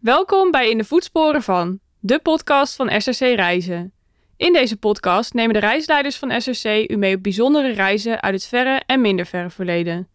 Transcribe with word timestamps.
Welkom 0.00 0.50
bij 0.50 0.70
In 0.70 0.78
de 0.78 0.84
Voetsporen 0.84 1.42
van, 1.42 1.78
de 2.00 2.18
podcast 2.18 2.76
van 2.76 3.00
SRC 3.00 3.18
Reizen. 3.18 3.92
In 4.36 4.52
deze 4.52 4.76
podcast 4.76 5.34
nemen 5.34 5.54
de 5.54 5.60
reisleiders 5.60 6.16
van 6.16 6.40
SRC 6.40 6.90
u 6.90 6.96
mee 6.96 7.16
op 7.16 7.22
bijzondere 7.22 7.72
reizen 7.72 8.22
uit 8.22 8.34
het 8.34 8.44
verre 8.44 8.82
en 8.86 9.00
minder 9.00 9.26
verre 9.26 9.50
verleden. 9.50 10.08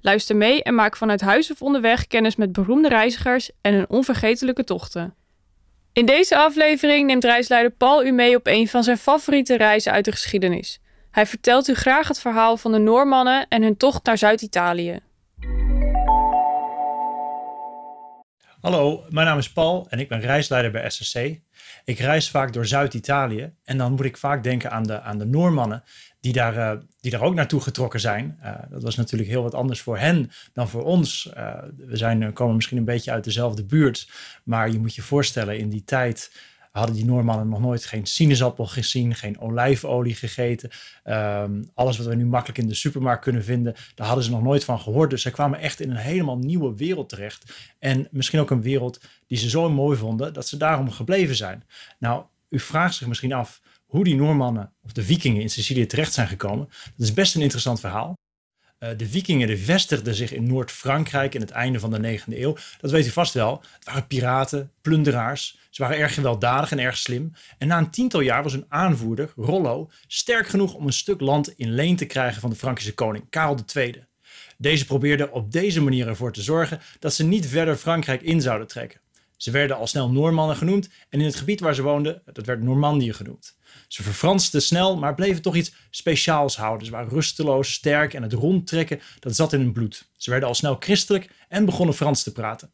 Luister 0.00 0.36
mee 0.36 0.62
en 0.62 0.74
maak 0.74 0.96
vanuit 0.96 1.20
huis 1.20 1.50
of 1.50 1.62
onderweg 1.62 2.06
kennis 2.06 2.36
met 2.36 2.52
beroemde 2.52 2.88
reizigers 2.88 3.50
en 3.60 3.74
hun 3.74 3.88
onvergetelijke 3.88 4.64
tochten. 4.64 5.14
In 5.92 6.06
deze 6.06 6.36
aflevering 6.36 7.06
neemt 7.06 7.24
reisleider 7.24 7.70
Paul 7.70 8.04
u 8.04 8.10
mee 8.10 8.36
op 8.36 8.46
een 8.46 8.68
van 8.68 8.84
zijn 8.84 8.98
favoriete 8.98 9.56
reizen 9.56 9.92
uit 9.92 10.04
de 10.04 10.12
geschiedenis. 10.12 10.80
Hij 11.10 11.26
vertelt 11.26 11.68
u 11.68 11.74
graag 11.74 12.08
het 12.08 12.20
verhaal 12.20 12.56
van 12.56 12.72
de 12.72 12.78
Noormannen 12.78 13.48
en 13.48 13.62
hun 13.62 13.76
tocht 13.76 14.04
naar 14.04 14.18
Zuid-Italië. 14.18 15.00
Hallo, 18.68 19.04
mijn 19.08 19.26
naam 19.26 19.38
is 19.38 19.52
Paul 19.52 19.86
en 19.88 19.98
ik 19.98 20.08
ben 20.08 20.20
reisleider 20.20 20.70
bij 20.70 20.90
SSC. 20.90 21.16
Ik 21.84 21.98
reis 21.98 22.30
vaak 22.30 22.52
door 22.52 22.66
Zuid-Italië 22.66 23.52
en 23.64 23.78
dan 23.78 23.92
moet 23.92 24.04
ik 24.04 24.16
vaak 24.16 24.42
denken 24.42 24.70
aan 24.70 24.82
de, 24.82 25.00
aan 25.00 25.18
de 25.18 25.24
Noormannen 25.24 25.82
die 26.20 26.32
daar, 26.32 26.56
uh, 26.56 26.80
die 27.00 27.10
daar 27.10 27.22
ook 27.22 27.34
naartoe 27.34 27.60
getrokken 27.60 28.00
zijn. 28.00 28.38
Uh, 28.42 28.54
dat 28.70 28.82
was 28.82 28.96
natuurlijk 28.96 29.30
heel 29.30 29.42
wat 29.42 29.54
anders 29.54 29.80
voor 29.80 29.98
hen 29.98 30.30
dan 30.52 30.68
voor 30.68 30.84
ons. 30.84 31.30
Uh, 31.36 31.52
we 31.76 31.96
zijn, 31.96 32.32
komen 32.32 32.54
misschien 32.54 32.78
een 32.78 32.84
beetje 32.84 33.10
uit 33.10 33.24
dezelfde 33.24 33.64
buurt, 33.64 34.10
maar 34.44 34.70
je 34.70 34.78
moet 34.78 34.94
je 34.94 35.02
voorstellen 35.02 35.58
in 35.58 35.68
die 35.68 35.84
tijd 35.84 36.32
hadden 36.70 36.94
die 36.94 37.04
Noormannen 37.04 37.48
nog 37.48 37.60
nooit 37.60 37.84
geen 37.84 38.06
sinaasappel 38.06 38.66
gezien, 38.66 39.14
geen 39.14 39.40
olijfolie 39.40 40.14
gegeten. 40.14 40.70
Um, 41.04 41.70
alles 41.74 41.96
wat 41.98 42.06
we 42.06 42.14
nu 42.14 42.26
makkelijk 42.26 42.58
in 42.58 42.68
de 42.68 42.74
supermarkt 42.74 43.22
kunnen 43.22 43.44
vinden, 43.44 43.74
daar 43.94 44.06
hadden 44.06 44.24
ze 44.24 44.30
nog 44.30 44.42
nooit 44.42 44.64
van 44.64 44.80
gehoord. 44.80 45.10
Dus 45.10 45.22
zij 45.22 45.32
kwamen 45.32 45.58
echt 45.60 45.80
in 45.80 45.90
een 45.90 45.96
helemaal 45.96 46.38
nieuwe 46.38 46.76
wereld 46.76 47.08
terecht. 47.08 47.52
En 47.78 48.08
misschien 48.10 48.40
ook 48.40 48.50
een 48.50 48.62
wereld 48.62 49.00
die 49.26 49.38
ze 49.38 49.48
zo 49.48 49.70
mooi 49.70 49.98
vonden 49.98 50.32
dat 50.32 50.48
ze 50.48 50.56
daarom 50.56 50.90
gebleven 50.90 51.36
zijn. 51.36 51.64
Nou, 51.98 52.24
u 52.48 52.58
vraagt 52.58 52.94
zich 52.94 53.06
misschien 53.06 53.32
af 53.32 53.60
hoe 53.86 54.04
die 54.04 54.16
Noormannen 54.16 54.72
of 54.82 54.92
de 54.92 55.02
Vikingen 55.02 55.42
in 55.42 55.50
Sicilië 55.50 55.86
terecht 55.86 56.12
zijn 56.12 56.28
gekomen. 56.28 56.68
Dat 56.96 57.06
is 57.06 57.12
best 57.12 57.34
een 57.34 57.42
interessant 57.42 57.80
verhaal. 57.80 58.16
Uh, 58.80 58.90
de 58.96 59.08
vikingen 59.08 59.58
vestigden 59.58 60.14
zich 60.14 60.32
in 60.32 60.46
Noord-Frankrijk 60.46 61.34
in 61.34 61.40
het 61.40 61.50
einde 61.50 61.80
van 61.80 61.90
de 61.90 62.18
9e 62.18 62.38
eeuw. 62.38 62.56
Dat 62.80 62.90
weet 62.90 63.06
u 63.06 63.10
vast 63.10 63.34
wel. 63.34 63.62
Het 63.74 63.84
waren 63.84 64.06
piraten, 64.06 64.72
plunderaars. 64.80 65.58
Ze 65.70 65.82
waren 65.82 65.98
erg 65.98 66.14
gewelddadig 66.14 66.70
en 66.70 66.78
erg 66.78 66.96
slim. 66.96 67.32
En 67.58 67.68
na 67.68 67.78
een 67.78 67.90
tiental 67.90 68.20
jaar 68.20 68.42
was 68.42 68.52
hun 68.52 68.66
aanvoerder, 68.68 69.32
Rollo, 69.36 69.90
sterk 70.06 70.46
genoeg 70.46 70.74
om 70.74 70.86
een 70.86 70.92
stuk 70.92 71.20
land 71.20 71.52
in 71.56 71.70
leen 71.70 71.96
te 71.96 72.06
krijgen 72.06 72.40
van 72.40 72.50
de 72.50 72.56
Frankische 72.56 72.94
koning, 72.94 73.24
Karel 73.30 73.58
II. 73.74 74.04
Deze 74.58 74.86
probeerde 74.86 75.30
op 75.30 75.52
deze 75.52 75.82
manier 75.82 76.08
ervoor 76.08 76.32
te 76.32 76.42
zorgen 76.42 76.80
dat 76.98 77.14
ze 77.14 77.24
niet 77.24 77.46
verder 77.46 77.76
Frankrijk 77.76 78.22
in 78.22 78.40
zouden 78.40 78.66
trekken. 78.66 79.00
Ze 79.38 79.50
werden 79.50 79.76
al 79.76 79.86
snel 79.86 80.10
Noormannen 80.10 80.56
genoemd 80.56 80.88
en 81.08 81.20
in 81.20 81.26
het 81.26 81.36
gebied 81.36 81.60
waar 81.60 81.74
ze 81.74 81.82
woonden, 81.82 82.22
dat 82.32 82.46
werd 82.46 82.62
Normandië 82.62 83.12
genoemd. 83.12 83.56
Ze 83.88 84.02
verfransten 84.02 84.62
snel, 84.62 84.96
maar 84.96 85.14
bleven 85.14 85.42
toch 85.42 85.56
iets 85.56 85.72
speciaals 85.90 86.56
houden. 86.56 86.86
Ze 86.86 86.92
waren 86.92 87.08
rusteloos, 87.08 87.72
sterk 87.72 88.14
en 88.14 88.22
het 88.22 88.32
rondtrekken, 88.32 89.00
dat 89.20 89.36
zat 89.36 89.52
in 89.52 89.60
hun 89.60 89.72
bloed. 89.72 90.08
Ze 90.16 90.30
werden 90.30 90.48
al 90.48 90.54
snel 90.54 90.76
christelijk 90.80 91.30
en 91.48 91.64
begonnen 91.64 91.94
Frans 91.94 92.22
te 92.22 92.32
praten. 92.32 92.72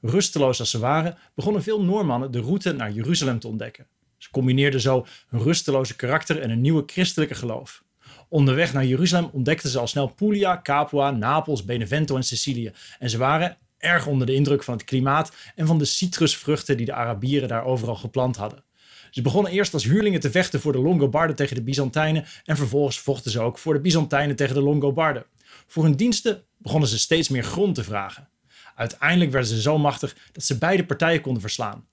Rusteloos 0.00 0.60
als 0.60 0.70
ze 0.70 0.78
waren, 0.78 1.18
begonnen 1.34 1.62
veel 1.62 1.82
Noormannen 1.82 2.30
de 2.30 2.40
route 2.40 2.72
naar 2.72 2.92
Jeruzalem 2.92 3.38
te 3.38 3.48
ontdekken. 3.48 3.86
Ze 4.18 4.30
combineerden 4.30 4.80
zo 4.80 5.06
hun 5.28 5.42
rusteloze 5.42 5.96
karakter 5.96 6.40
en 6.40 6.50
een 6.50 6.60
nieuwe 6.60 6.82
christelijke 6.86 7.34
geloof. 7.34 7.84
Onderweg 8.28 8.72
naar 8.72 8.84
Jeruzalem 8.84 9.30
ontdekten 9.32 9.70
ze 9.70 9.78
al 9.78 9.86
snel 9.86 10.06
Puglia, 10.06 10.60
Capua, 10.62 11.10
Napels, 11.10 11.64
Benevento 11.64 12.16
en 12.16 12.22
Sicilië. 12.22 12.72
En 12.98 13.10
ze 13.10 13.18
waren 13.18 13.56
erg 13.84 14.06
onder 14.06 14.26
de 14.26 14.34
indruk 14.34 14.62
van 14.62 14.74
het 14.74 14.84
klimaat 14.84 15.32
en 15.54 15.66
van 15.66 15.78
de 15.78 15.84
citrusvruchten 15.84 16.76
die 16.76 16.86
de 16.86 16.94
Arabieren 16.94 17.48
daar 17.48 17.64
overal 17.64 17.96
geplant 17.96 18.36
hadden. 18.36 18.64
Ze 19.10 19.22
begonnen 19.22 19.52
eerst 19.52 19.74
als 19.74 19.84
huurlingen 19.84 20.20
te 20.20 20.30
vechten 20.30 20.60
voor 20.60 20.72
de 20.72 20.78
Longobarden 20.78 21.36
tegen 21.36 21.56
de 21.56 21.62
Byzantijnen 21.62 22.24
en 22.44 22.56
vervolgens 22.56 22.98
vochten 22.98 23.30
ze 23.30 23.40
ook 23.40 23.58
voor 23.58 23.74
de 23.74 23.80
Byzantijnen 23.80 24.36
tegen 24.36 24.54
de 24.54 24.62
Longobarden. 24.62 25.26
Voor 25.66 25.82
hun 25.82 25.96
diensten 25.96 26.42
begonnen 26.58 26.88
ze 26.88 26.98
steeds 26.98 27.28
meer 27.28 27.44
grond 27.44 27.74
te 27.74 27.84
vragen. 27.84 28.28
Uiteindelijk 28.74 29.30
werden 29.30 29.50
ze 29.50 29.60
zo 29.60 29.78
machtig 29.78 30.16
dat 30.32 30.44
ze 30.44 30.58
beide 30.58 30.84
partijen 30.84 31.20
konden 31.20 31.40
verslaan. 31.40 31.86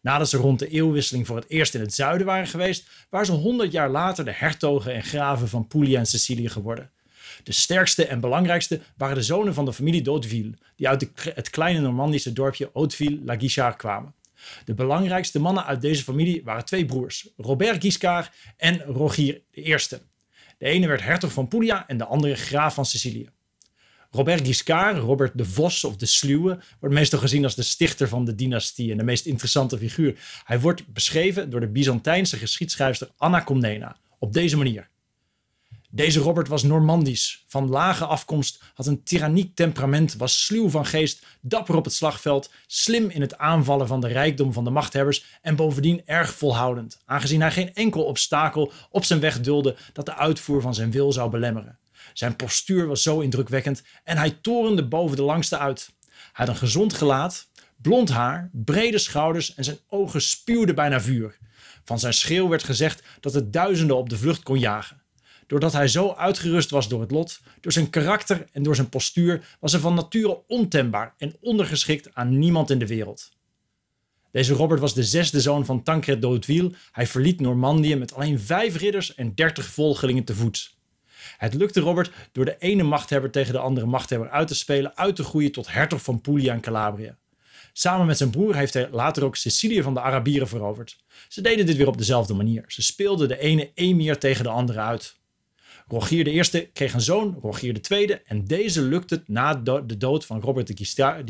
Nadat 0.00 0.28
ze 0.28 0.36
rond 0.36 0.58
de 0.58 0.68
eeuwwisseling 0.68 1.26
voor 1.26 1.36
het 1.36 1.48
eerst 1.48 1.74
in 1.74 1.80
het 1.80 1.94
zuiden 1.94 2.26
waren 2.26 2.46
geweest, 2.46 2.88
waren 3.10 3.26
ze 3.26 3.32
honderd 3.32 3.72
jaar 3.72 3.90
later 3.90 4.24
de 4.24 4.32
hertogen 4.32 4.94
en 4.94 5.02
graven 5.02 5.48
van 5.48 5.66
Puglia 5.66 5.98
en 5.98 6.06
Sicilië 6.06 6.48
geworden. 6.48 6.90
De 7.42 7.52
sterkste 7.52 8.06
en 8.06 8.20
belangrijkste 8.20 8.80
waren 8.96 9.16
de 9.16 9.22
zonen 9.22 9.54
van 9.54 9.64
de 9.64 9.72
familie 9.72 10.02
d'Hauteville, 10.02 10.54
die 10.76 10.88
uit 10.88 11.10
het 11.34 11.50
kleine 11.50 11.80
Normandische 11.80 12.32
dorpje 12.32 12.70
Hauteville-la-Guichard 12.72 13.76
kwamen. 13.76 14.14
De 14.64 14.74
belangrijkste 14.74 15.40
mannen 15.40 15.64
uit 15.64 15.80
deze 15.80 16.02
familie 16.02 16.44
waren 16.44 16.64
twee 16.64 16.84
broers, 16.84 17.28
Robert 17.36 17.82
Guiscard 17.82 18.30
en 18.56 18.80
Rogier 18.80 19.40
I. 19.54 19.76
De 20.58 20.66
ene 20.66 20.86
werd 20.86 21.02
hertog 21.02 21.32
van 21.32 21.48
Puglia 21.48 21.88
en 21.88 21.98
de 21.98 22.04
andere 22.04 22.34
graaf 22.34 22.74
van 22.74 22.86
Sicilië. 22.86 23.28
Robert 24.10 24.44
Guiscard, 24.44 24.98
Robert 24.98 25.38
de 25.38 25.44
Vos 25.44 25.84
of 25.84 25.96
de 25.96 26.06
Sluwe, 26.06 26.58
wordt 26.80 26.94
meestal 26.94 27.18
gezien 27.18 27.44
als 27.44 27.54
de 27.54 27.62
stichter 27.62 28.08
van 28.08 28.24
de 28.24 28.34
dynastie 28.34 28.90
en 28.90 28.96
de 28.96 29.04
meest 29.04 29.26
interessante 29.26 29.78
figuur. 29.78 30.18
Hij 30.44 30.60
wordt 30.60 30.92
beschreven 30.92 31.50
door 31.50 31.60
de 31.60 31.68
Byzantijnse 31.68 32.36
geschiedschrijfster 32.36 33.10
Anna 33.16 33.44
Comnena 33.44 33.96
op 34.18 34.32
deze 34.32 34.56
manier. 34.56 34.88
Deze 35.90 36.20
Robert 36.20 36.48
was 36.48 36.62
Normandisch, 36.62 37.44
van 37.46 37.68
lage 37.68 38.04
afkomst, 38.04 38.62
had 38.74 38.86
een 38.86 39.02
tyranniek 39.02 39.54
temperament, 39.54 40.16
was 40.16 40.44
sluw 40.44 40.68
van 40.68 40.86
geest, 40.86 41.26
dapper 41.40 41.76
op 41.76 41.84
het 41.84 41.94
slagveld, 41.94 42.50
slim 42.66 43.10
in 43.10 43.20
het 43.20 43.38
aanvallen 43.38 43.86
van 43.86 44.00
de 44.00 44.08
rijkdom 44.08 44.52
van 44.52 44.64
de 44.64 44.70
machthebbers 44.70 45.24
en 45.42 45.56
bovendien 45.56 46.02
erg 46.04 46.34
volhoudend, 46.34 47.00
aangezien 47.04 47.40
hij 47.40 47.50
geen 47.50 47.74
enkel 47.74 48.04
obstakel 48.04 48.72
op 48.90 49.04
zijn 49.04 49.20
weg 49.20 49.40
dulde 49.40 49.76
dat 49.92 50.06
de 50.06 50.14
uitvoer 50.14 50.60
van 50.60 50.74
zijn 50.74 50.90
wil 50.90 51.12
zou 51.12 51.30
belemmeren. 51.30 51.78
Zijn 52.12 52.36
postuur 52.36 52.86
was 52.86 53.02
zo 53.02 53.20
indrukwekkend 53.20 53.82
en 54.04 54.16
hij 54.16 54.30
torende 54.30 54.88
boven 54.88 55.16
de 55.16 55.22
langste 55.22 55.58
uit. 55.58 55.90
Hij 56.08 56.46
had 56.46 56.48
een 56.48 56.56
gezond 56.56 56.92
gelaat, 56.92 57.48
blond 57.76 58.08
haar, 58.08 58.50
brede 58.52 58.98
schouders 58.98 59.54
en 59.54 59.64
zijn 59.64 59.78
ogen 59.88 60.22
spuwden 60.22 60.74
bijna 60.74 61.00
vuur. 61.00 61.38
Van 61.84 61.98
zijn 61.98 62.14
schreeuw 62.14 62.48
werd 62.48 62.62
gezegd 62.62 63.02
dat 63.20 63.34
het 63.34 63.52
duizenden 63.52 63.96
op 63.96 64.08
de 64.08 64.18
vlucht 64.18 64.42
kon 64.42 64.58
jagen. 64.58 65.02
Doordat 65.48 65.72
hij 65.72 65.88
zo 65.88 66.12
uitgerust 66.12 66.70
was 66.70 66.88
door 66.88 67.00
het 67.00 67.10
lot, 67.10 67.40
door 67.60 67.72
zijn 67.72 67.90
karakter 67.90 68.46
en 68.52 68.62
door 68.62 68.74
zijn 68.74 68.88
postuur, 68.88 69.56
was 69.60 69.72
hij 69.72 69.80
van 69.80 69.94
nature 69.94 70.42
ontembaar 70.46 71.14
en 71.18 71.36
ondergeschikt 71.40 72.14
aan 72.14 72.38
niemand 72.38 72.70
in 72.70 72.78
de 72.78 72.86
wereld. 72.86 73.30
Deze 74.30 74.54
Robert 74.54 74.80
was 74.80 74.94
de 74.94 75.02
zesde 75.02 75.40
zoon 75.40 75.64
van 75.64 75.82
Tancred 75.82 76.20
d'Hauteville. 76.20 76.72
Hij 76.92 77.06
verliet 77.06 77.40
Normandië 77.40 77.96
met 77.96 78.14
alleen 78.14 78.40
vijf 78.40 78.76
ridders 78.76 79.14
en 79.14 79.34
dertig 79.34 79.66
volgelingen 79.66 80.24
te 80.24 80.34
voet. 80.34 80.76
Het 81.36 81.54
lukte 81.54 81.80
Robert 81.80 82.10
door 82.32 82.44
de 82.44 82.56
ene 82.58 82.82
machthebber 82.82 83.30
tegen 83.30 83.52
de 83.52 83.58
andere 83.58 83.86
machthebber 83.86 84.30
uit 84.30 84.48
te 84.48 84.54
spelen, 84.54 84.96
uit 84.96 85.16
te 85.16 85.24
groeien 85.24 85.52
tot 85.52 85.72
hertog 85.72 86.02
van 86.02 86.20
Puglia 86.20 86.52
en 86.52 86.60
Calabria. 86.60 87.16
Samen 87.72 88.06
met 88.06 88.16
zijn 88.16 88.30
broer 88.30 88.56
heeft 88.56 88.74
hij 88.74 88.88
later 88.90 89.24
ook 89.24 89.36
Sicilië 89.36 89.82
van 89.82 89.94
de 89.94 90.00
Arabieren 90.00 90.48
veroverd. 90.48 90.96
Ze 91.28 91.40
deden 91.40 91.66
dit 91.66 91.76
weer 91.76 91.86
op 91.86 91.98
dezelfde 91.98 92.34
manier. 92.34 92.64
Ze 92.66 92.82
speelden 92.82 93.28
de 93.28 93.38
ene 93.38 93.70
emir 93.74 94.18
tegen 94.18 94.44
de 94.44 94.50
andere 94.50 94.80
uit. 94.80 95.17
Rogier 95.88 96.28
I 96.28 96.70
kreeg 96.72 96.94
een 96.94 97.00
zoon, 97.00 97.38
Rogier 97.42 97.80
II, 97.90 98.18
en 98.24 98.44
deze 98.44 98.82
lukte 98.82 99.14
het 99.14 99.28
na 99.28 99.54
de 99.54 99.96
dood 99.96 100.26
van 100.26 100.40
Robert 100.40 100.66
de 100.66 100.84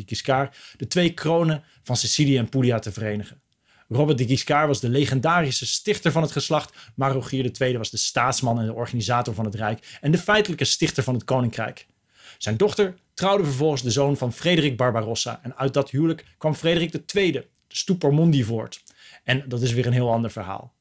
Guiscard 0.06 0.56
de 0.76 0.86
twee 0.86 1.14
kronen 1.14 1.62
van 1.82 1.96
Sicilië 1.96 2.36
en 2.36 2.48
Puglia 2.48 2.78
te 2.78 2.92
verenigen. 2.92 3.40
Robert 3.88 4.18
de 4.18 4.26
Guiscard 4.26 4.66
was 4.66 4.80
de 4.80 4.88
legendarische 4.88 5.66
stichter 5.66 6.12
van 6.12 6.22
het 6.22 6.32
geslacht, 6.32 6.76
maar 6.94 7.12
Rogier 7.12 7.50
II 7.60 7.76
was 7.76 7.90
de 7.90 7.96
staatsman 7.96 8.60
en 8.60 8.66
de 8.66 8.72
organisator 8.72 9.34
van 9.34 9.44
het 9.44 9.54
rijk 9.54 9.98
en 10.00 10.10
de 10.10 10.18
feitelijke 10.18 10.64
stichter 10.64 11.02
van 11.02 11.14
het 11.14 11.24
koninkrijk. 11.24 11.86
Zijn 12.38 12.56
dochter 12.56 12.94
trouwde 13.14 13.44
vervolgens 13.44 13.82
de 13.82 13.90
zoon 13.90 14.16
van 14.16 14.32
Frederik 14.32 14.76
Barbarossa 14.76 15.40
en 15.42 15.56
uit 15.56 15.74
dat 15.74 15.90
huwelijk 15.90 16.24
kwam 16.38 16.54
Frederik 16.54 17.14
II, 17.14 17.32
de 17.32 17.46
Stupormundi, 17.68 18.44
voort. 18.44 18.82
En 19.24 19.44
dat 19.48 19.62
is 19.62 19.72
weer 19.72 19.86
een 19.86 19.92
heel 19.92 20.10
ander 20.12 20.30
verhaal. 20.30 20.76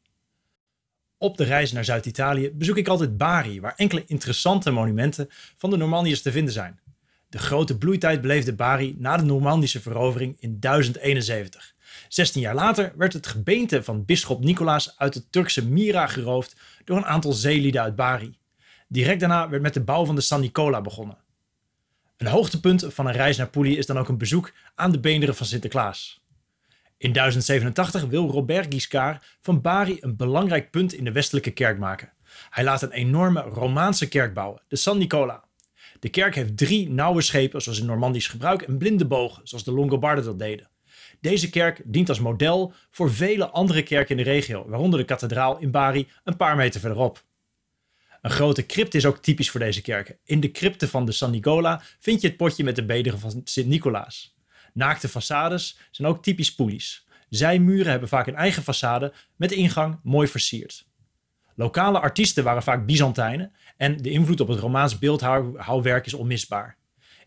Op 1.19 1.37
de 1.37 1.43
reis 1.43 1.71
naar 1.71 1.85
Zuid-Italië 1.85 2.51
bezoek 2.53 2.77
ik 2.77 2.87
altijd 2.87 3.17
Bari, 3.17 3.61
waar 3.61 3.73
enkele 3.75 4.03
interessante 4.05 4.71
monumenten 4.71 5.29
van 5.57 5.69
de 5.69 5.77
Normandiërs 5.77 6.21
te 6.21 6.31
vinden 6.31 6.53
zijn. 6.53 6.79
De 7.29 7.37
grote 7.37 7.77
bloeitijd 7.77 8.21
beleefde 8.21 8.53
Bari 8.53 8.95
na 8.97 9.17
de 9.17 9.23
Normandische 9.23 9.81
verovering 9.81 10.35
in 10.39 10.59
1071. 10.59 11.75
16 12.07 12.41
jaar 12.41 12.55
later 12.55 12.93
werd 12.97 13.13
het 13.13 13.27
gebeente 13.27 13.83
van 13.83 14.05
bisschop 14.05 14.43
Nicolaas 14.43 14.97
uit 14.97 15.13
de 15.13 15.29
Turkse 15.29 15.65
Mira 15.65 16.07
geroofd 16.07 16.55
door 16.85 16.97
een 16.97 17.05
aantal 17.05 17.33
zeelieden 17.33 17.81
uit 17.81 17.95
Bari. 17.95 18.37
Direct 18.87 19.19
daarna 19.19 19.49
werd 19.49 19.61
met 19.61 19.73
de 19.73 19.83
bouw 19.83 20.05
van 20.05 20.15
de 20.15 20.21
San 20.21 20.41
Nicola 20.41 20.81
begonnen. 20.81 21.17
Een 22.17 22.27
hoogtepunt 22.27 22.85
van 22.87 23.05
een 23.07 23.13
reis 23.13 23.37
naar 23.37 23.49
Puglia 23.49 23.77
is 23.77 23.85
dan 23.85 23.97
ook 23.97 24.07
een 24.07 24.17
bezoek 24.17 24.53
aan 24.75 24.91
de 24.91 24.99
beenderen 24.99 25.35
van 25.35 25.45
Sinterklaas. 25.45 26.21
In 26.97 27.11
1087 27.11 28.05
wil 28.05 28.29
Robert 28.29 28.65
Guiscard 28.69 29.37
van 29.41 29.61
Bari 29.61 29.97
een 29.99 30.15
belangrijk 30.15 30.71
punt 30.71 30.93
in 30.93 31.03
de 31.03 31.11
westelijke 31.11 31.51
kerk 31.51 31.79
maken. 31.79 32.13
Hij 32.49 32.63
laat 32.63 32.81
een 32.81 32.91
enorme 32.91 33.41
Romaanse 33.41 34.07
kerk 34.07 34.33
bouwen, 34.33 34.61
de 34.67 34.75
San 34.75 34.97
Nicola. 34.97 35.43
De 35.99 36.09
kerk 36.09 36.35
heeft 36.35 36.57
drie 36.57 36.89
nauwe 36.89 37.21
schepen, 37.21 37.61
zoals 37.61 37.79
in 37.79 37.85
Normandisch 37.85 38.27
gebruik, 38.27 38.61
en 38.61 38.77
blinde 38.77 39.05
bogen, 39.05 39.47
zoals 39.47 39.63
de 39.63 39.71
Longobarden 39.71 40.23
dat 40.23 40.39
deden. 40.39 40.69
Deze 41.21 41.49
kerk 41.49 41.81
dient 41.85 42.09
als 42.09 42.19
model 42.19 42.73
voor 42.91 43.11
vele 43.11 43.49
andere 43.49 43.83
kerken 43.83 44.17
in 44.17 44.23
de 44.23 44.29
regio, 44.29 44.65
waaronder 44.67 44.99
de 44.99 45.05
kathedraal 45.05 45.57
in 45.57 45.71
Bari 45.71 46.07
een 46.23 46.37
paar 46.37 46.55
meter 46.55 46.79
verderop. 46.79 47.23
Een 48.21 48.31
grote 48.31 48.65
crypte 48.65 48.97
is 48.97 49.05
ook 49.05 49.17
typisch 49.17 49.49
voor 49.49 49.59
deze 49.59 49.81
kerken. 49.81 50.17
In 50.23 50.39
de 50.39 50.51
crypte 50.51 50.87
van 50.87 51.05
de 51.05 51.11
San 51.11 51.31
Nicola 51.31 51.81
vind 51.99 52.21
je 52.21 52.27
het 52.27 52.37
potje 52.37 52.63
met 52.63 52.75
de 52.75 52.85
bederen 52.85 53.19
van 53.19 53.41
Sint-Nicolaas. 53.43 54.36
Naakte 54.77 55.09
façades 55.09 55.79
zijn 55.91 56.07
ook 56.07 56.23
typisch 56.23 56.55
Poelies. 56.55 57.07
Zijmuren 57.29 57.91
hebben 57.91 58.09
vaak 58.09 58.27
een 58.27 58.35
eigen 58.35 58.63
façade 58.63 59.15
met 59.35 59.51
ingang 59.51 59.99
mooi 60.03 60.27
versierd. 60.27 60.85
Lokale 61.55 61.99
artiesten 61.99 62.43
waren 62.43 62.63
vaak 62.63 62.85
Byzantijnen 62.85 63.51
en 63.77 63.97
de 63.97 64.09
invloed 64.09 64.39
op 64.39 64.47
het 64.47 64.59
Romaans 64.59 64.99
beeldhouwwerk 64.99 66.05
is 66.05 66.13
onmisbaar. 66.13 66.77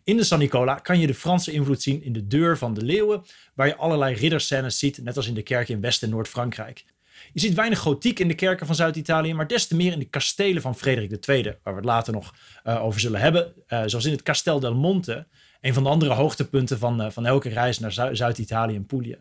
In 0.04 0.16
de 0.16 0.24
San 0.24 0.38
Nicola 0.38 0.74
kan 0.74 0.98
je 0.98 1.06
de 1.06 1.14
Franse 1.14 1.52
invloed 1.52 1.82
zien 1.82 2.02
in 2.02 2.12
de 2.12 2.26
deur 2.26 2.58
van 2.58 2.74
de 2.74 2.84
leeuwen, 2.84 3.22
waar 3.54 3.66
je 3.66 3.76
allerlei 3.76 4.14
ridderscènes 4.14 4.78
ziet, 4.78 5.02
net 5.02 5.16
als 5.16 5.26
in 5.26 5.34
de 5.34 5.42
kerken 5.42 5.74
in 5.74 5.80
West- 5.80 6.02
en 6.02 6.10
Noord-Frankrijk. 6.10 6.84
Je 7.32 7.40
ziet 7.40 7.54
weinig 7.54 7.78
gotiek 7.78 8.18
in 8.18 8.28
de 8.28 8.34
kerken 8.34 8.66
van 8.66 8.74
Zuid-Italië, 8.74 9.34
maar 9.34 9.46
des 9.46 9.66
te 9.66 9.76
meer 9.76 9.92
in 9.92 9.98
de 9.98 10.08
kastelen 10.08 10.62
van 10.62 10.76
Frederik 10.76 11.26
II, 11.26 11.42
waar 11.42 11.58
we 11.62 11.80
het 11.80 11.84
later 11.84 12.12
nog 12.12 12.34
uh, 12.64 12.84
over 12.84 13.00
zullen 13.00 13.20
hebben. 13.20 13.54
Uh, 13.68 13.82
zoals 13.86 14.04
in 14.04 14.12
het 14.12 14.22
Castel 14.22 14.60
del 14.60 14.74
Monte, 14.74 15.26
een 15.60 15.74
van 15.74 15.82
de 15.82 15.88
andere 15.88 16.14
hoogtepunten 16.14 16.78
van, 16.78 17.02
uh, 17.02 17.10
van 17.10 17.26
elke 17.26 17.48
reis 17.48 17.78
naar 17.78 18.16
Zuid-Italië 18.16 18.74
en 18.74 18.86
Puglia. 18.86 19.16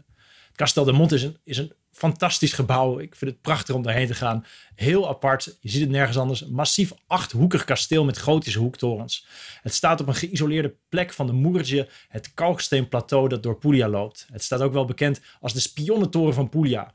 Het 0.47 0.57
Castel 0.57 0.83
del 0.83 0.93
Monte 0.93 1.15
is 1.15 1.23
een, 1.23 1.37
is 1.43 1.57
een 1.57 1.73
fantastisch 1.91 2.53
gebouw. 2.53 2.99
Ik 2.99 3.15
vind 3.15 3.31
het 3.31 3.41
prachtig 3.41 3.75
om 3.75 3.81
daarheen 3.81 4.07
te 4.07 4.13
gaan. 4.13 4.45
Heel 4.75 5.07
apart. 5.07 5.57
Je 5.61 5.69
ziet 5.69 5.81
het 5.81 5.89
nergens 5.89 6.17
anders. 6.17 6.45
Massief 6.45 6.93
achthoekig 7.07 7.63
kasteel 7.63 8.03
met 8.03 8.19
gotische 8.19 8.59
hoektorens. 8.59 9.27
Het 9.61 9.73
staat 9.73 10.01
op 10.01 10.07
een 10.07 10.15
geïsoleerde 10.15 10.75
plek 10.89 11.13
van 11.13 11.27
de 11.27 11.33
Moerje, 11.33 11.89
het 12.07 12.33
kalksteenplateau 12.33 13.29
dat 13.29 13.43
door 13.43 13.57
Puglia 13.57 13.87
loopt. 13.87 14.27
Het 14.31 14.43
staat 14.43 14.61
ook 14.61 14.73
wel 14.73 14.85
bekend 14.85 15.21
als 15.39 15.53
de 15.53 15.59
spionnentoren 15.59 16.33
van 16.33 16.49
Puglia. 16.49 16.93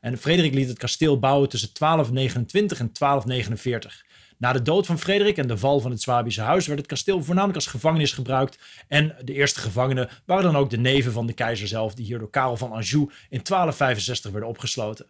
En 0.00 0.18
Frederik 0.18 0.54
liet 0.54 0.68
het 0.68 0.78
kasteel 0.78 1.18
bouwen 1.18 1.48
tussen 1.48 1.70
1229 1.78 2.78
en 2.78 2.90
1249. 2.92 4.04
Na 4.40 4.52
de 4.52 4.62
dood 4.62 4.86
van 4.86 4.98
Frederik 4.98 5.36
en 5.36 5.46
de 5.46 5.58
val 5.58 5.80
van 5.80 5.90
het 5.90 6.02
Zwabische 6.02 6.40
huis 6.40 6.66
werd 6.66 6.78
het 6.78 6.88
kasteel 6.88 7.22
voornamelijk 7.22 7.56
als 7.56 7.66
gevangenis 7.66 8.12
gebruikt. 8.12 8.58
En 8.88 9.16
de 9.24 9.32
eerste 9.32 9.60
gevangenen 9.60 10.08
waren 10.24 10.44
dan 10.44 10.56
ook 10.56 10.70
de 10.70 10.78
neven 10.78 11.12
van 11.12 11.26
de 11.26 11.32
keizer 11.32 11.68
zelf, 11.68 11.94
die 11.94 12.04
hier 12.04 12.18
door 12.18 12.30
Karel 12.30 12.56
van 12.56 12.72
Anjou 12.72 13.02
in 13.02 13.40
1265 13.42 14.30
werden 14.30 14.48
opgesloten. 14.48 15.06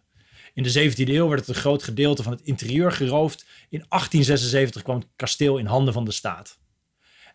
In 0.53 0.63
de 0.63 0.91
17e 0.91 1.09
eeuw 1.09 1.27
werd 1.27 1.39
het 1.39 1.49
een 1.49 1.61
groot 1.61 1.83
gedeelte 1.83 2.23
van 2.23 2.31
het 2.31 2.41
interieur 2.41 2.91
geroofd. 2.91 3.45
In 3.69 3.85
1876 3.89 4.81
kwam 4.81 4.95
het 4.95 5.07
kasteel 5.15 5.57
in 5.57 5.65
handen 5.65 5.93
van 5.93 6.05
de 6.05 6.11
staat. 6.11 6.59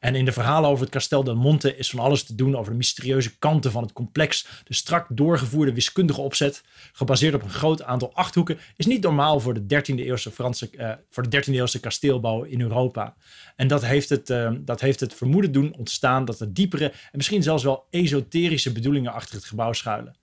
En 0.00 0.14
in 0.14 0.25
de 0.25 0.32
verhalen 0.32 0.70
over 0.70 0.84
het 0.84 0.93
Castel 0.93 1.25
del 1.25 1.37
Monte 1.37 1.76
is 1.76 1.90
van 1.90 1.98
alles 1.98 2.22
te 2.22 2.34
doen 2.34 2.56
over 2.56 2.70
de 2.70 2.76
mysterieuze 2.76 3.38
kanten 3.38 3.70
van 3.70 3.82
het 3.82 3.93
complex. 3.93 4.46
De 4.64 4.75
strak 4.75 5.06
doorgevoerde 5.08 5.75
wiskundige 5.75 6.20
opzet, 6.20 6.62
gebaseerd 6.93 7.34
op 7.34 7.43
een 7.43 7.50
groot 7.50 7.82
aantal 7.82 8.14
achthoeken, 8.14 8.58
is 8.76 8.87
niet 8.87 9.02
normaal 9.02 9.40
voor 9.40 9.54
de 9.54 9.82
13e 9.82 9.98
eeuwse, 9.98 10.31
Franse, 10.31 10.69
uh, 10.72 10.93
voor 11.10 11.28
de 11.28 11.43
13e 11.43 11.54
eeuwse 11.54 11.81
kasteelbouw 11.81 12.43
in 12.43 12.60
Europa. 12.60 13.14
En 13.56 13.69
dat 13.69 13.84
heeft, 13.84 14.08
het, 14.08 14.31
uh, 14.31 14.50
dat 14.58 14.81
heeft 14.81 15.00
het 15.00 15.14
vermoeden 15.14 15.52
doen 15.52 15.75
ontstaan 15.78 16.25
dat 16.25 16.40
er 16.40 16.52
diepere 16.52 16.84
en 16.84 16.92
misschien 17.12 17.42
zelfs 17.42 17.62
wel 17.62 17.87
esoterische 17.90 18.72
bedoelingen 18.72 19.12
achter 19.12 19.34
het 19.34 19.44
gebouw 19.44 19.72
schuilen. 19.72 20.16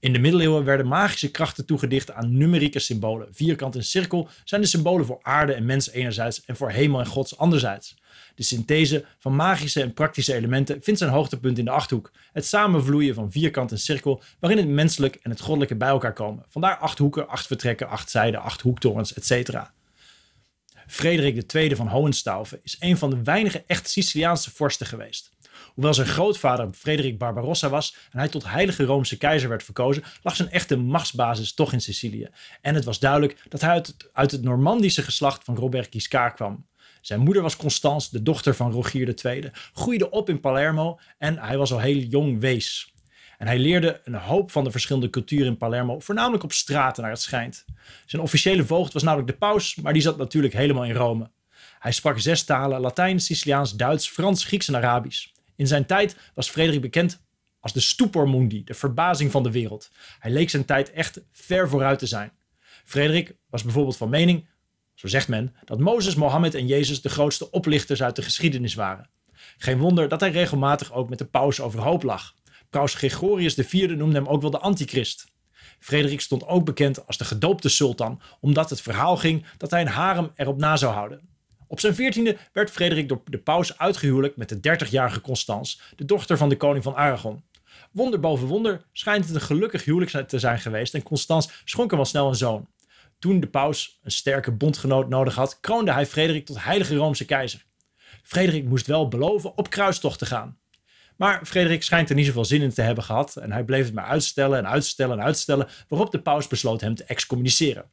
In 0.00 0.12
de 0.12 0.18
middeleeuwen 0.18 0.64
werden 0.64 0.86
magische 0.86 1.30
krachten 1.30 1.66
toegedicht 1.66 2.12
aan 2.12 2.36
numerieke 2.36 2.78
symbolen. 2.78 3.28
Vierkant 3.30 3.74
en 3.74 3.84
cirkel 3.84 4.28
zijn 4.44 4.60
de 4.60 4.66
symbolen 4.66 5.06
voor 5.06 5.18
aarde 5.22 5.52
en 5.52 5.64
mens 5.64 5.90
enerzijds 5.90 6.44
en 6.44 6.56
voor 6.56 6.70
hemel 6.70 7.00
en 7.00 7.06
gods 7.06 7.38
anderzijds. 7.38 7.96
De 8.34 8.42
synthese 8.42 9.04
van 9.18 9.36
magische 9.36 9.82
en 9.82 9.92
praktische 9.92 10.34
elementen 10.34 10.82
vindt 10.82 11.00
zijn 11.00 11.12
hoogtepunt 11.12 11.58
in 11.58 11.64
de 11.64 11.70
achthoek. 11.70 12.12
Het 12.32 12.46
samenvloeien 12.46 13.14
van 13.14 13.32
vierkant 13.32 13.70
en 13.70 13.78
cirkel, 13.78 14.22
waarin 14.38 14.58
het 14.58 14.68
menselijk 14.68 15.14
en 15.22 15.30
het 15.30 15.40
goddelijke 15.40 15.76
bij 15.76 15.88
elkaar 15.88 16.12
komen. 16.12 16.44
Vandaar 16.48 16.76
acht 16.76 16.98
hoeken, 16.98 17.28
acht 17.28 17.46
vertrekken, 17.46 17.88
acht 17.88 18.10
zijden, 18.10 18.40
acht 18.40 18.60
hoektorens, 18.60 19.14
etc. 19.14 19.60
Frederik 20.86 21.52
II 21.52 21.76
van 21.76 21.88
Hohenstaufen 21.88 22.60
is 22.62 22.76
een 22.80 22.96
van 22.96 23.10
de 23.10 23.22
weinige 23.22 23.64
echt 23.66 23.90
Siciliaanse 23.90 24.50
vorsten 24.50 24.86
geweest. 24.86 25.30
Hoewel 25.74 25.94
zijn 25.94 26.06
grootvader 26.06 26.68
Frederik 26.72 27.18
Barbarossa 27.18 27.68
was 27.68 27.96
en 28.10 28.18
hij 28.18 28.28
tot 28.28 28.48
heilige 28.48 28.84
Roomse 28.84 29.16
keizer 29.16 29.48
werd 29.48 29.62
verkozen, 29.62 30.02
lag 30.22 30.36
zijn 30.36 30.50
echte 30.50 30.76
machtsbasis 30.76 31.54
toch 31.54 31.72
in 31.72 31.80
Sicilië. 31.80 32.28
En 32.60 32.74
het 32.74 32.84
was 32.84 32.98
duidelijk 32.98 33.42
dat 33.48 33.60
hij 33.60 33.70
uit 33.70 33.86
het, 33.86 34.10
uit 34.12 34.30
het 34.30 34.42
Normandische 34.42 35.02
geslacht 35.02 35.44
van 35.44 35.56
Robert 35.56 35.88
Guiscard 35.90 36.34
kwam. 36.34 36.66
Zijn 37.00 37.20
moeder 37.20 37.42
was 37.42 37.56
Constance, 37.56 38.08
de 38.10 38.22
dochter 38.22 38.54
van 38.54 38.72
Rogier 38.72 39.14
II, 39.24 39.50
groeide 39.72 40.10
op 40.10 40.28
in 40.28 40.40
Palermo 40.40 40.98
en 41.18 41.38
hij 41.38 41.56
was 41.58 41.72
al 41.72 41.80
heel 41.80 41.98
jong 41.98 42.40
wees. 42.40 42.92
En 43.38 43.46
hij 43.46 43.58
leerde 43.58 44.00
een 44.04 44.14
hoop 44.14 44.50
van 44.50 44.64
de 44.64 44.70
verschillende 44.70 45.10
culturen 45.10 45.46
in 45.46 45.56
Palermo, 45.56 46.00
voornamelijk 46.00 46.44
op 46.44 46.52
straten 46.52 47.02
naar 47.02 47.12
het 47.12 47.20
schijnt. 47.20 47.64
Zijn 48.06 48.22
officiële 48.22 48.64
voogd 48.64 48.92
was 48.92 49.02
namelijk 49.02 49.28
de 49.28 49.36
paus, 49.36 49.74
maar 49.74 49.92
die 49.92 50.02
zat 50.02 50.16
natuurlijk 50.16 50.54
helemaal 50.54 50.84
in 50.84 50.94
Rome. 50.94 51.30
Hij 51.78 51.92
sprak 51.92 52.18
zes 52.18 52.44
talen: 52.44 52.80
Latijn, 52.80 53.20
Siciliaans, 53.20 53.76
Duits, 53.76 54.08
Frans, 54.08 54.44
Grieks 54.44 54.68
en 54.68 54.76
Arabisch. 54.76 55.33
In 55.56 55.66
zijn 55.66 55.86
tijd 55.86 56.16
was 56.34 56.50
Frederik 56.50 56.80
bekend 56.80 57.22
als 57.60 57.72
de 57.72 57.80
stupor 57.80 58.28
mundi, 58.28 58.64
de 58.64 58.74
verbazing 58.74 59.30
van 59.30 59.42
de 59.42 59.50
wereld. 59.50 59.90
Hij 60.18 60.30
leek 60.30 60.50
zijn 60.50 60.64
tijd 60.64 60.90
echt 60.92 61.20
ver 61.32 61.68
vooruit 61.68 61.98
te 61.98 62.06
zijn. 62.06 62.32
Frederik 62.84 63.36
was 63.50 63.62
bijvoorbeeld 63.62 63.96
van 63.96 64.08
mening 64.08 64.46
zo 64.94 65.08
zegt 65.08 65.28
men 65.28 65.54
dat 65.64 65.78
Mozes, 65.78 66.14
Mohammed 66.14 66.54
en 66.54 66.66
Jezus 66.66 67.02
de 67.02 67.08
grootste 67.08 67.50
oplichters 67.50 68.02
uit 68.02 68.16
de 68.16 68.22
geschiedenis 68.22 68.74
waren. 68.74 69.08
Geen 69.56 69.78
wonder 69.78 70.08
dat 70.08 70.20
hij 70.20 70.30
regelmatig 70.30 70.92
ook 70.92 71.08
met 71.08 71.18
de 71.18 71.24
paus 71.24 71.60
overhoop 71.60 72.02
lag. 72.02 72.34
Paus 72.70 72.94
Gregorius 72.94 73.58
IV 73.58 73.88
noemde 73.96 74.16
hem 74.16 74.26
ook 74.26 74.40
wel 74.40 74.50
de 74.50 74.58
antichrist. 74.58 75.32
Frederik 75.78 76.20
stond 76.20 76.46
ook 76.46 76.64
bekend 76.64 77.06
als 77.06 77.18
de 77.18 77.24
gedoopte 77.24 77.68
sultan, 77.68 78.20
omdat 78.40 78.70
het 78.70 78.80
verhaal 78.80 79.16
ging 79.16 79.46
dat 79.56 79.70
hij 79.70 79.80
een 79.80 79.86
harem 79.86 80.30
erop 80.34 80.58
na 80.58 80.76
zou 80.76 80.92
houden. 80.92 81.33
Op 81.66 81.80
zijn 81.80 81.94
veertiende 81.94 82.36
werd 82.52 82.70
Frederik 82.70 83.08
door 83.08 83.20
de 83.24 83.38
paus 83.38 83.78
uitgehuwelijkt 83.78 84.36
met 84.36 84.48
de 84.48 84.56
30-jarige 84.56 85.20
Constance, 85.20 85.78
de 85.96 86.04
dochter 86.04 86.36
van 86.36 86.48
de 86.48 86.56
koning 86.56 86.84
van 86.84 86.96
Aragon. 86.96 87.44
Wonder 87.90 88.20
boven 88.20 88.46
wonder 88.46 88.84
schijnt 88.92 89.26
het 89.26 89.34
een 89.34 89.40
gelukkig 89.40 89.84
huwelijk 89.84 90.28
te 90.28 90.38
zijn 90.38 90.60
geweest 90.60 90.94
en 90.94 91.02
Constance 91.02 91.48
schonk 91.64 91.90
hem 91.90 91.98
al 92.00 92.06
snel 92.06 92.28
een 92.28 92.34
zoon. 92.34 92.68
Toen 93.18 93.40
de 93.40 93.46
paus 93.46 93.98
een 94.02 94.10
sterke 94.10 94.52
bondgenoot 94.52 95.08
nodig 95.08 95.34
had, 95.34 95.60
kroonde 95.60 95.92
hij 95.92 96.06
Frederik 96.06 96.46
tot 96.46 96.64
heilige 96.64 96.96
Roomse 96.96 97.24
keizer. 97.24 97.64
Frederik 98.22 98.64
moest 98.64 98.86
wel 98.86 99.08
beloven 99.08 99.56
op 99.56 99.70
kruistocht 99.70 100.18
te 100.18 100.26
gaan. 100.26 100.58
Maar 101.16 101.46
Frederik 101.46 101.82
schijnt 101.82 102.08
er 102.08 102.14
niet 102.14 102.26
zoveel 102.26 102.44
zin 102.44 102.62
in 102.62 102.72
te 102.72 102.82
hebben 102.82 103.04
gehad 103.04 103.36
en 103.36 103.52
hij 103.52 103.64
bleef 103.64 103.84
het 103.84 103.94
maar 103.94 104.04
uitstellen 104.04 104.58
en 104.58 104.68
uitstellen 104.68 105.18
en 105.18 105.24
uitstellen, 105.24 105.68
waarop 105.88 106.10
de 106.10 106.20
paus 106.20 106.48
besloot 106.48 106.80
hem 106.80 106.94
te 106.94 107.04
excommuniceren. 107.04 107.90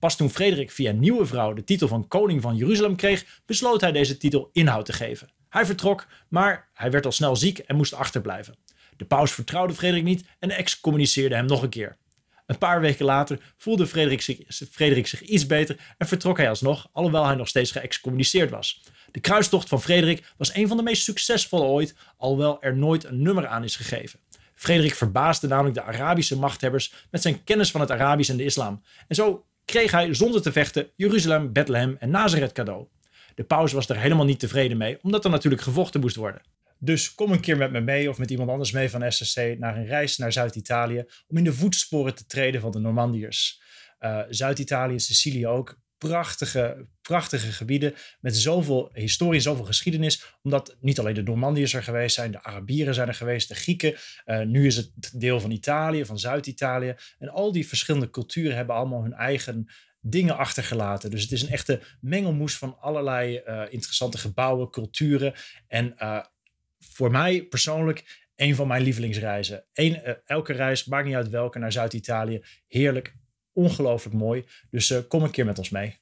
Pas 0.00 0.16
toen 0.16 0.30
Frederik 0.30 0.70
via 0.70 0.92
nieuwe 0.92 1.26
vrouw 1.26 1.52
de 1.52 1.64
titel 1.64 1.88
van 1.88 2.08
koning 2.08 2.42
van 2.42 2.56
Jeruzalem 2.56 2.96
kreeg, 2.96 3.40
besloot 3.46 3.80
hij 3.80 3.92
deze 3.92 4.16
titel 4.16 4.50
inhoud 4.52 4.86
te 4.86 4.92
geven. 4.92 5.28
Hij 5.48 5.66
vertrok, 5.66 6.06
maar 6.28 6.68
hij 6.74 6.90
werd 6.90 7.06
al 7.06 7.12
snel 7.12 7.36
ziek 7.36 7.58
en 7.58 7.76
moest 7.76 7.94
achterblijven. 7.94 8.56
De 8.96 9.04
paus 9.04 9.32
vertrouwde 9.32 9.74
Frederik 9.74 10.04
niet 10.04 10.24
en 10.38 10.50
excommuniceerde 10.50 11.34
hem 11.34 11.46
nog 11.46 11.62
een 11.62 11.68
keer. 11.68 11.96
Een 12.46 12.58
paar 12.58 12.80
weken 12.80 13.04
later 13.04 13.54
voelde 13.56 13.86
Frederik 13.86 14.20
zich, 14.20 14.38
Frederik 14.70 15.06
zich 15.06 15.20
iets 15.20 15.46
beter 15.46 15.94
en 15.98 16.06
vertrok 16.06 16.36
hij 16.36 16.48
alsnog, 16.48 16.88
alhoewel 16.92 17.26
hij 17.26 17.34
nog 17.34 17.48
steeds 17.48 17.70
geëxcommuniceerd 17.70 18.50
was. 18.50 18.82
De 19.10 19.20
kruistocht 19.20 19.68
van 19.68 19.82
Frederik 19.82 20.32
was 20.36 20.54
een 20.54 20.68
van 20.68 20.76
de 20.76 20.82
meest 20.82 21.02
succesvolle 21.02 21.64
ooit, 21.64 21.94
alhoewel 22.16 22.62
er 22.62 22.76
nooit 22.76 23.04
een 23.04 23.22
nummer 23.22 23.46
aan 23.46 23.64
is 23.64 23.76
gegeven. 23.76 24.20
Frederik 24.54 24.94
verbaasde 24.94 25.46
namelijk 25.46 25.74
de 25.74 25.82
Arabische 25.82 26.38
machthebbers 26.38 26.92
met 27.10 27.22
zijn 27.22 27.44
kennis 27.44 27.70
van 27.70 27.80
het 27.80 27.90
Arabisch 27.90 28.30
en 28.30 28.36
de 28.36 28.44
islam. 28.44 28.82
En 29.08 29.14
zo 29.14 29.44
kreeg 29.70 29.90
hij 29.90 30.14
zonder 30.14 30.42
te 30.42 30.52
vechten 30.52 30.90
Jeruzalem, 30.96 31.52
Bethlehem 31.52 31.96
en 31.98 32.10
Nazareth 32.10 32.52
cadeau. 32.52 32.86
De 33.34 33.44
paus 33.44 33.72
was 33.72 33.88
er 33.88 33.96
helemaal 33.96 34.24
niet 34.24 34.38
tevreden 34.38 34.76
mee, 34.76 34.98
omdat 35.02 35.24
er 35.24 35.30
natuurlijk 35.30 35.62
gevochten 35.62 36.00
moest 36.00 36.16
worden. 36.16 36.42
Dus 36.78 37.14
kom 37.14 37.32
een 37.32 37.40
keer 37.40 37.56
met 37.56 37.70
me 37.72 37.80
mee 37.80 38.08
of 38.08 38.18
met 38.18 38.30
iemand 38.30 38.50
anders 38.50 38.72
mee 38.72 38.90
van 38.90 39.12
SSC 39.12 39.36
naar 39.58 39.76
een 39.76 39.86
reis 39.86 40.16
naar 40.16 40.32
Zuid-Italië 40.32 41.04
om 41.28 41.36
in 41.36 41.44
de 41.44 41.52
voetsporen 41.52 42.14
te 42.14 42.26
treden 42.26 42.60
van 42.60 42.70
de 42.70 42.78
Normandiërs. 42.78 43.62
Uh, 44.00 44.20
Zuid-Italië, 44.28 45.00
Sicilië 45.00 45.46
ook, 45.46 45.78
prachtige, 46.08 46.86
prachtige 47.02 47.52
gebieden 47.52 47.94
met 48.20 48.36
zoveel 48.36 48.90
historie, 48.92 49.40
zoveel 49.40 49.64
geschiedenis. 49.64 50.34
Omdat 50.42 50.76
niet 50.80 50.98
alleen 50.98 51.14
de 51.14 51.22
Normandiërs 51.22 51.74
er 51.74 51.82
geweest 51.82 52.14
zijn, 52.14 52.30
de 52.30 52.42
Arabieren 52.42 52.94
zijn 52.94 53.08
er 53.08 53.14
geweest, 53.14 53.48
de 53.48 53.54
Grieken. 53.54 53.94
Uh, 54.26 54.40
nu 54.40 54.66
is 54.66 54.76
het 54.76 55.12
deel 55.14 55.40
van 55.40 55.50
Italië, 55.50 56.04
van 56.04 56.18
Zuid-Italië. 56.18 56.94
En 57.18 57.28
al 57.28 57.52
die 57.52 57.68
verschillende 57.68 58.10
culturen 58.10 58.56
hebben 58.56 58.74
allemaal 58.76 59.02
hun 59.02 59.12
eigen 59.12 59.70
dingen 60.00 60.36
achtergelaten. 60.36 61.10
Dus 61.10 61.22
het 61.22 61.32
is 61.32 61.42
een 61.42 61.48
echte 61.48 61.80
mengelmoes 62.00 62.56
van 62.56 62.76
allerlei 62.80 63.42
uh, 63.46 63.62
interessante 63.70 64.18
gebouwen, 64.18 64.70
culturen 64.70 65.34
en 65.68 65.94
voor 66.78 67.10
mij 67.10 67.42
persoonlijk 67.42 68.28
een 68.36 68.54
van 68.54 68.68
mijn 68.68 68.82
lievelingsreizen. 68.82 69.64
Elke 70.24 70.52
reis, 70.52 70.84
maakt 70.84 71.06
niet 71.06 71.14
uit 71.14 71.28
welke, 71.28 71.58
naar 71.58 71.72
Zuid-Italië. 71.72 72.44
Heerlijk, 72.68 73.14
ongelooflijk 73.52 74.16
mooi. 74.16 74.44
Dus 74.70 74.90
uh, 74.90 74.98
kom 75.08 75.22
een 75.22 75.30
keer 75.30 75.44
met 75.44 75.58
ons 75.58 75.70
mee. 75.70 75.98